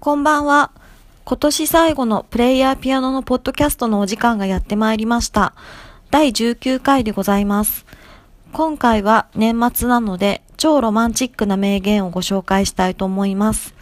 [0.00, 0.70] こんばんは。
[1.26, 5.52] 今年最後のプレイヤーピアノのポッドキャストのお時間がやってまいりました。
[6.10, 7.84] 第19回でございます。
[8.54, 13.74] 今回は年末なので超ロマンチックな名言をご紹介したいと思います。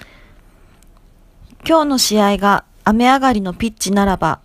[1.64, 4.40] 今日の試合が雨上がりのピッチならば、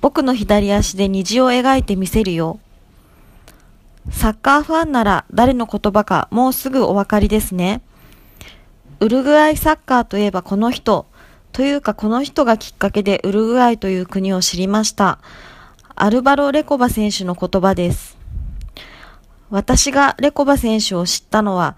[0.00, 2.58] 僕の左足で虹を描いてみせるよ。
[4.10, 7.82] サッカーファンなら誰の言葉かもうすぐお分かりですね。
[9.00, 11.06] ウルグアイサッカーといえばこの人、
[11.52, 15.20] というかこの人がきっかけでウルグアイという国を知りました。
[15.94, 18.18] アルバロ・レコバ選手の言葉です。
[19.50, 21.76] 私がレコバ選手を知ったのは、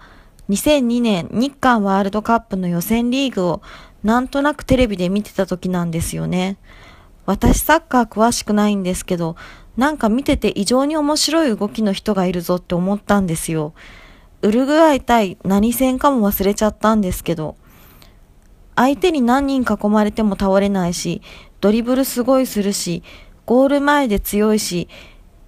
[0.49, 3.61] 2002年日韓ワールドカップの予選リーグを
[4.03, 6.57] なんとなくテレビで見てた時なんですよね。
[7.27, 9.35] 私サッカー詳しくないんですけど、
[9.77, 13.73] なんか見てて異常に面白い動きの人がいるぞって思ったんですよ。
[14.43, 17.55] ウルグアイ対何戦かも忘れちゃったんですけど、
[18.75, 21.21] 相手に何人囲まれても倒れないし、
[21.59, 23.03] ドリブルすごいするし、
[23.45, 24.87] ゴール前で強いし、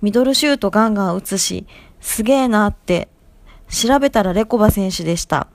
[0.04, 1.66] ミドルシュートガンガン打つし、
[2.02, 3.08] すげえなって、
[3.68, 5.48] 調べたらレコバ選手でした。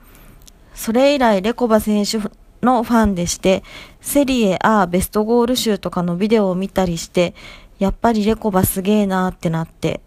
[0.75, 2.19] それ以来レコバ選手
[2.63, 3.63] のファンでして、
[4.01, 7.35] セリエ A ベストゴール集とかのビデオを見たりして、
[7.79, 10.01] やっぱりレコバすげえなってなって。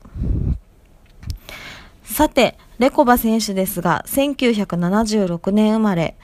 [2.11, 6.17] さて、レコバ選手ですが、1976年生まれ、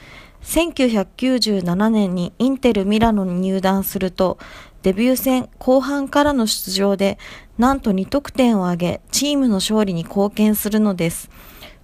[0.43, 4.37] 1997年にインテルミラノに入団すると、
[4.83, 7.17] デビュー戦後半からの出場で、
[7.57, 11.29] なんと2得点を挙げ、チームの勝利に貢献するのです。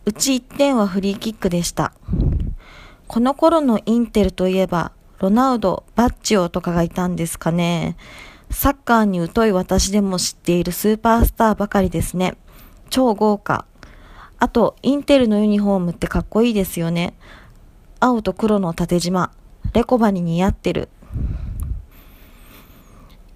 [0.06, 1.94] うち1点はフリーキックでした。
[3.08, 7.96] この頃のインテルといえば、ロナウド、バッチオとかがいたんですかね。
[8.52, 12.36] サッカーに疎い私でも知っているスーパースターばかりですね。
[12.90, 13.66] 超豪華。
[14.44, 17.14] あと、インテルのユニフォームってかっこいいですよね。
[18.02, 19.32] 青と黒の縦縞。
[19.72, 20.90] レコバに似合ってる。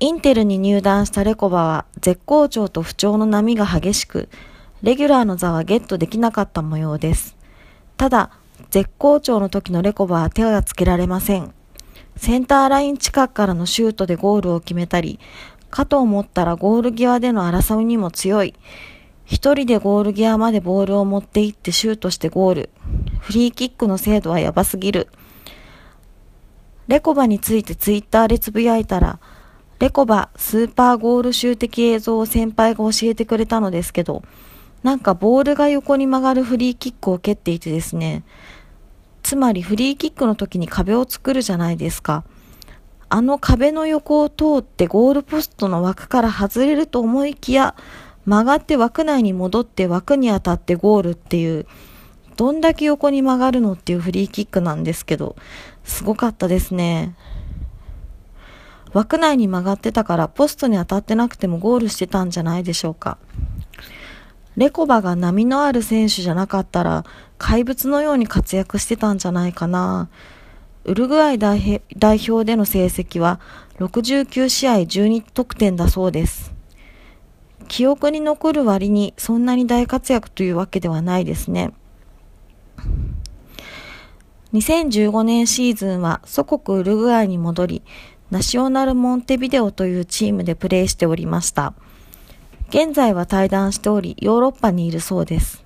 [0.01, 4.27] インテルに入団したレコバは絶好調と不調の波が激しく、
[4.81, 7.37] レギュラーの座はゲットできなかった模様です。
[7.95, 8.31] ただ、
[8.69, 11.53] 絶好調の時のレコバは手がつけられません。
[12.17, 15.21] センターライン近くからのシュートでゴールを決めたり、
[15.69, 18.55] かと思ったらゴール際での争いにも強い。
[19.27, 22.69] 一人でゴール際までボールを持って行ってシュートしてゴール。
[23.19, 25.09] フリーキックの精度はやばすぎる。
[26.87, 29.19] レコバについてツイッターでつぶやいたら、
[29.79, 34.23] レコバスーパーゴール集的映像を先輩が教えてくれたのですけど、
[34.81, 38.23] なんかボールが横に曲がるフリーキックを蹴っていてですね、
[39.23, 42.23] つまりフリーキックの時に壁を作るじゃないですか。
[43.09, 47.75] あの壁の横を通ってゴールポストの枠から外れると思いきや、
[48.27, 51.65] 曲がって枠内に戻って枠に当たってゴールっていう、
[52.35, 55.37] どんだけ横に曲がるのっていうフリーキックなんですけど、
[55.85, 57.15] すごかったですね。
[58.91, 63.17] 枠内に曲がってたからポストに当たってなくてもゴールしてたんじゃないでしょうか。
[64.57, 67.05] レコバが波のある選手じゃなかったら
[67.37, 70.09] 怪物のように活躍してたんじゃないかな。
[70.83, 73.39] ウルグアイ代表での成績は
[73.79, 76.56] 69試合12得点だそうです。
[77.67, 81.73] 記憶に残る割にそんなに大活躍というわけではないですね。
[84.53, 87.83] 2015年シーズンは祖国ウルグアイに戻り、
[88.31, 91.73] ナショナルモンテビデオというチームでプレーしておりました。
[92.69, 95.65] 現在は退団しており、ヨーロッパにいるそうです。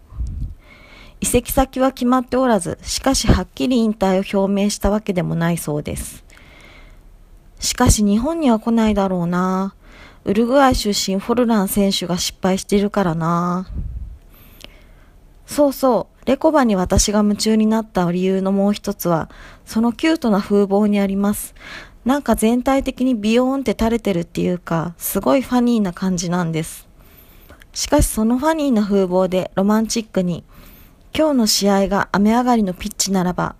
[1.19, 6.23] 移籍先は決まっておらず、しかしはっきり引退を表明したわけでもないそうです。
[7.59, 9.75] しかし日本には来ないだろうな。
[10.23, 13.67] ウルグアイ出身フォルラン選手が失敗してるからな。
[15.45, 19.29] そうそう、レコバに私が夢中になった理由のもう一つは、
[19.65, 21.55] そのキュートな風貌にあります。
[22.05, 26.87] なんか全体的にビヨーンって垂れてるっていうか、すごいファニーな感じなんです。
[27.73, 30.43] しかしそのファニーな風貌でロマンチックに、
[31.13, 33.55] 今日の試合が雨上がりのピッチならば、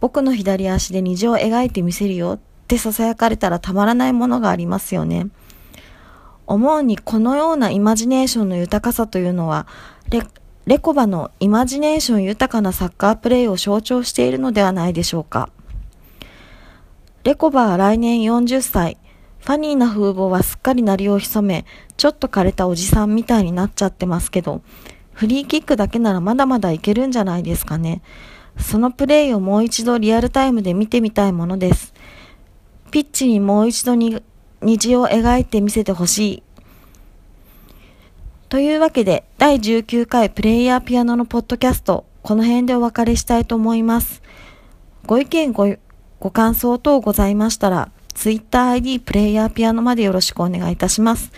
[0.00, 2.38] 僕の左足で虹を描いてみせるよっ
[2.68, 5.28] て囁かれたらたまらないものがありますよね。
[6.50, 9.68] 思うにこのようなイマジネーションの豊かさというのは、
[10.10, 10.24] レ
[10.66, 15.48] レコバのイマジネーション豊かなサッカープレーを象徴しているのではないでしょうか。
[17.22, 18.98] レコバは来年40歳。
[19.38, 21.64] ファニーな風貌はすっかり鳴りを潜め、
[21.96, 24.60] ちょっと枯れたおじさんみたいになっちゃってますけど、
[25.12, 28.02] フリーキックだけならまだまだいけるんじゃないですかね。
[28.58, 31.94] そのプレイをもう一度リアルタイムで見てみたいものです。
[32.90, 34.20] ピッチにもう一度に
[34.62, 36.42] 虹を描いてみせてほしい。
[38.48, 44.22] というわけで、第19回プレイヤーピアノのポッドキャスト、この辺でお別れしたいと思います。
[45.06, 45.74] ご意見ご、
[46.18, 51.32] ご感想等ございましたら、TwitterID プレイヤーピアノまでよろしくお願いいたします。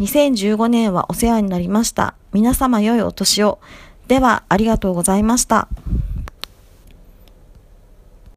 [0.00, 2.14] 2015年はお世話になりました。
[2.32, 3.58] 皆様良いお年を。
[4.08, 5.68] では、ありがとうございました。